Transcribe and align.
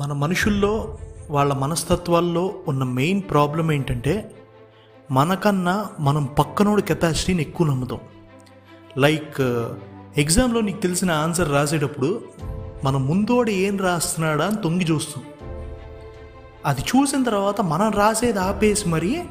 మన 0.00 0.12
మనుషుల్లో 0.12 0.98
వాళ్ళ 1.30 1.52
మనస్తత్వాల్లో 1.52 2.54
ఉన్న 2.68 2.84
మెయిన్ 2.84 3.22
ప్రాబ్లం 3.30 3.72
ఏంటంటే 3.72 4.34
మనకన్నా 5.10 5.86
మనం 6.00 6.24
పక్కనోడి 6.24 6.82
కెపాసిటీని 6.82 7.42
ఎక్కువ 7.42 7.66
నమ్ముతాం. 7.66 7.98
లైక్ 8.98 9.40
ఎగ్జామ్లో 10.18 10.60
నీకు 10.60 10.80
తెలిసిన 10.80 11.10
ఆన్సర్ 11.10 11.52
రాసేటప్పుడు 11.52 12.20
మన 12.84 12.96
ముందోడు 12.96 13.50
ఏం 13.50 13.78
రాస్తున్నాడా 13.78 14.46
అని 14.46 14.56
తొంగి 14.56 14.84
చూస్తాం. 14.84 15.24
అది 16.66 16.80
చూసిన 16.80 17.22
తర్వాత 17.22 17.60
మనం 17.60 17.90
రాసేది 17.90 18.38
ఆపేసి 18.38 18.88
మరి 18.88 19.24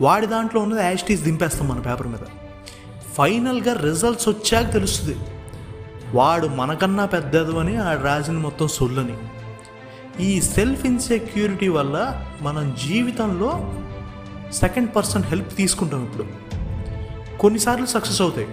వాడి 0.00 0.26
దాంట్లో 0.26 0.60
ఉన్నది 0.60 0.82
యాస్టీస్ 0.82 1.22
దింపేస్తాం 1.22 1.68
మన 1.68 1.78
పేపర్ 1.78 2.06
మీద. 2.06 2.24
ఫైనల్గా 3.14 3.72
రిజల్ట్స్ 3.82 4.28
వచ్చాక 4.28 4.72
తెలుస్తుంది. 4.72 5.16
వాడు 6.14 6.46
మనకన్నా 6.46 7.06
పెద్దదు 7.06 7.52
అని 7.52 7.76
ఆడు 7.76 8.02
రాసిన 8.02 8.34
మొత్తం 8.34 8.68
సొల్లని. 8.68 9.16
ఈ 10.20 10.40
సెల్ఫ్ 10.40 10.86
ఇన్సెక్యూరిటీ 10.86 11.68
వల్ల 11.68 12.26
మనం 12.42 12.76
జీవితంలో 12.88 13.74
సెకండ్ 14.52 14.96
పర్సన్ 14.96 15.24
హెల్ప్ 15.24 15.56
తీసుకుంటాం 15.56 16.04
ఇప్పుడు. 16.04 16.26
కొన్నిసార్లు 17.36 17.86
సక్సెస్ 17.86 18.20
అవుతాయి. 18.20 18.46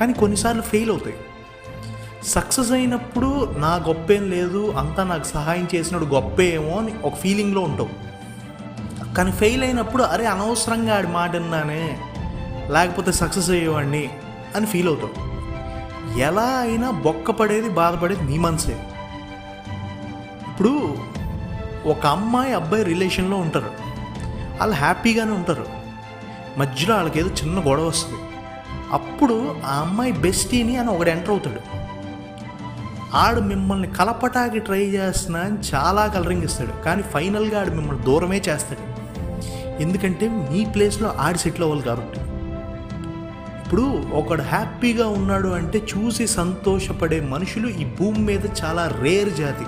కానీ 0.00 0.12
కొన్నిసార్లు 0.12 0.62
ఫెయిల్ 0.62 0.90
అవుతాయి. 0.90 1.14
సక్సెస్ 2.26 2.72
అయినప్పుడు 2.72 3.54
నా 3.58 3.74
గొప్పేం 3.74 4.30
లేదు 4.30 4.70
అంతా 4.70 5.04
నాకు 5.04 5.24
సహాయం 5.24 5.68
చేసినప్పుడు 5.74 6.14
గొప్పే 6.14 6.54
ఏమో 6.54 6.78
అని 6.78 6.94
ఒక 7.04 7.14
ఫీలింగ్లో 7.14 7.60
ఉంటావు 7.60 7.88
కానీ 9.14 9.32
ఫెయిల్ 9.32 9.62
అయినప్పుడు 9.62 10.02
అరే 10.02 10.26
అనవసరంగా 10.26 10.96
ఆడి 10.96 11.06
మాట 11.06 11.36
అన్నానే 11.36 11.98
లేకపోతే 12.72 13.12
సక్సెస్ 13.12 13.50
అయ్యేవాడిని 13.50 14.10
అని 14.56 14.66
ఫీల్ 14.66 14.88
అవుతావు 14.88 15.36
ఎలా 16.18 16.42
అయినా 16.42 16.90
బొక్కపడేది 16.90 17.68
బాధపడేది 17.68 18.24
నీ 18.24 18.38
మనసే. 18.38 18.82
ఇప్పుడు 20.56 20.96
ఒక 21.86 22.06
అమ్మాయి 22.06 22.52
అబ్బాయి 22.52 22.84
రిలేషన్లో 22.84 23.36
ఉంటారు. 23.36 23.70
వాళ్ళు 24.58 24.76
హ్యాపీగానే 24.76 25.32
ఉంటారు. 25.32 25.66
మధ్యలో 26.58 26.94
వాళ్ళకి 26.94 27.18
ఏదో 27.18 27.28
చిన్న 27.28 27.70
గొడవ 27.70 27.86
వస్తుంది. 27.86 28.20
అప్పుడు 28.90 29.56
ఆ 29.64 29.80
అమ్మాయి 29.80 30.12
బెస్టీని 30.12 30.76
అని 30.76 30.90
ఒకడు 30.90 31.10
ఎంటర్ 31.10 31.30
అవుతాడు. 31.30 31.60
ఆడు 33.16 33.40
మిమ్మల్ని 33.40 33.88
కలపటానికి 33.88 34.58
ట్రై 34.58 34.78
చేస్తున్నా 34.78 35.40
అని 35.40 35.58
చాలా 35.74 36.06
కలరింగ్ 36.06 36.42
ఇస్తాడు. 36.42 36.82
కానీ 36.82 37.02
ఫైనల్గా 37.02 37.60
ఆడు 37.60 37.70
మిమ్మల్ని 37.70 38.04
దూరమే 38.04 38.36
చేస్తాడు. 38.36 39.00
ఎందుకంటే 39.82 40.28
మీ 40.28 40.64
ప్లేస్లో 40.64 41.14
ఆడి 41.18 41.38
సెటిల్ 41.38 41.62
అవ్వాలి 41.62 41.82
కాబట్టి. 41.82 42.20
ఇప్పుడు 43.64 44.04
ఒకడు 44.12 44.42
హ్యాపీగా 44.42 45.08
ఉన్నాడు 45.08 45.48
అంటే 45.48 45.82
చూసి 45.96 46.26
సంతోషపడే 46.26 47.20
మనుషులు 47.20 47.68
ఈ 47.68 47.84
భూమి 47.84 48.18
మీద 48.18 48.40
చాలా 48.64 48.88
రేర్ 49.00 49.34
జాతి. 49.34 49.64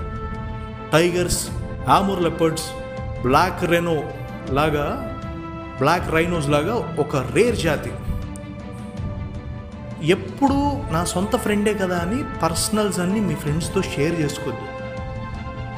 Tigers 0.92 1.50
Amur 1.88 2.22
leopards 2.22 2.66
black 3.22 3.64
rhino 3.64 4.02
లాగా 4.50 4.86
బ్లాక్ 5.78 6.14
రైనోస్ 6.14 6.48
లాగా 6.48 6.74
ఒక 6.74 7.16
రేర్ 7.16 7.56
జాతి. 7.56 7.90
ఎప్పుడు 10.06 10.54
నా 10.92 11.04
సొంత 11.04 11.36
ఫ్రెండే 11.36 11.74
కదా 11.74 11.98
అని 11.98 12.24
పర్సనల్స్ 12.42 13.00
అన్నీ 13.00 13.20
మీ 13.20 13.34
ఫ్రెండ్స్తో 13.34 13.82
షేర్ 13.82 14.20
చేసుకోవద్దు 14.20 14.66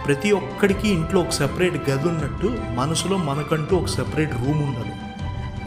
ప్రతి 0.04 0.32
ఒక్కడికి 0.32 0.88
ఇంట్లో 0.88 1.20
ఒక 1.20 1.30
సెపరేట్ 1.30 1.90
గది 1.90 2.08
ఉన్నట్టు 2.08 2.58
మనసులో 2.74 3.16
మనకంటూ 3.16 3.76
ఒక 3.76 3.86
సెపరేట్ 3.86 4.32
రూమ్ 4.32 4.62
ఉండాలి. 4.68 4.92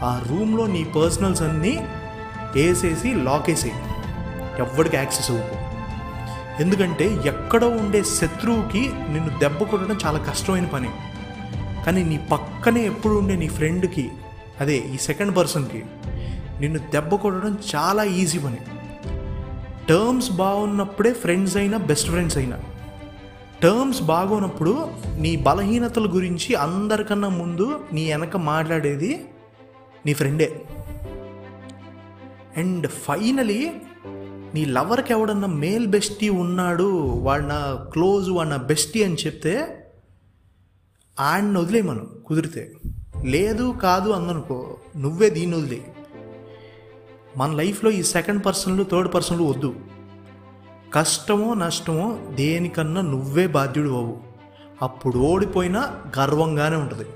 ఆ 0.04 0.22
రూమ్లో 0.30 0.66
నీ 0.66 0.84
పర్సనల్స్ 0.84 1.42
అన్నీ 1.42 1.74
వేసేసి 2.54 3.14
లాక్ 3.14 3.50
వేసేయి. 3.50 3.74
ఎవ్వడికి 4.58 4.96
యాక్సెస్ 4.96 5.30
అవ్వకు. 5.30 5.63
ఎందుకంటే 6.60 7.14
ఎక్కడో 7.26 7.68
ఉండే 7.68 8.04
శత్రువుకి 8.04 8.80
నిన్ను 8.80 9.38
దెబ్బ 9.38 9.62
కొట్టడం 9.62 9.98
చాలా 10.06 10.18
కష్టమైన 10.18 10.64
పని. 10.64 10.90
కానీ 11.86 12.04
నీ 12.04 12.20
పక్కనే 12.32 12.86
ఎప్పుడు 12.86 13.14
ఉండే 13.14 13.36
నీ 13.36 13.48
ఫ్రెండ్కి 13.48 14.10
అదే 14.60 14.76
ఈ 14.76 14.96
సెకండ్ 14.96 15.36
పర్సన్కి 15.36 15.82
నిన్ను 16.60 16.78
దెబ్బ 16.78 17.14
కొట్టడం 17.14 17.58
చాలా 17.76 18.04
ఈజీ 18.04 18.38
పని. 18.38 18.56
టర్మ్స్ 19.88 20.32
బాగున్నప్పుడే 20.32 21.12
ఫ్రెండ్స్ 21.12 21.56
అయినా 21.56 21.78
బెస్ట్ 21.78 22.08
ఫ్రెండ్స్ 22.08 22.38
అయినా. 22.38 22.58
టర్మ్స్ 23.62 24.02
బాగోనప్పుడు 24.02 24.90
నీ 25.18 25.36
బలహీనతల 25.36 26.14
గురించి 26.14 26.54
అందరికన్నా 26.54 27.28
ముందు 27.28 27.80
నీ 27.92 28.10
వెనక 28.10 28.36
మాట్లాడేది 28.36 29.24
నీ 30.06 30.14
ఫ్రెండే. 30.14 30.62
అండ్ 32.56 32.86
ఫైనలీ 32.86 33.72
నీ 34.54 34.64
లవర్కి 34.64 35.12
ఎవడన్నా 35.12 35.48
మేల్ 35.48 35.86
బెస్టీ 35.86 36.28
ఉన్నాడు 36.28 36.84
వాడు 37.26 37.46
నా 37.46 37.88
క్లోజ్ 37.92 38.30
వాడు 38.30 38.48
నా 38.48 38.56
బెస్టీ 38.56 39.02
అని 39.02 39.14
చెప్తే 39.14 39.54
ఆడిని 41.20 41.58
వదిలే 41.58 41.82
మనం 41.82 42.10
కుదిరితే. 42.26 42.72
లేదు 43.24 43.74
కాదు 43.82 44.10
అందనుకో 44.10 44.76
నువ్వే 44.96 45.30
దీన్ని 45.30 45.56
వదిలే 45.56 45.80
మన 47.36 47.52
లైఫ్లో 47.52 47.90
ఈ 47.90 48.02
సెకండ్ 48.02 48.44
పర్సన్లు 48.46 48.86
థర్డ్ 48.92 49.14
పర్సన్లు 49.14 49.44
వద్దు. 49.44 49.74
కష్టమో 50.94 51.54
నష్టమో 51.54 52.18
దేనికన్నా 52.34 53.00
నువ్వే 53.00 53.46
బాధ్యుడు 53.46 53.90
అవు 53.90 54.16
అప్పుడు 54.82 55.18
ఓడిపోయినా 55.18 55.80
గర్వంగానే 56.18 56.76
ఉంటుంది. 56.76 57.06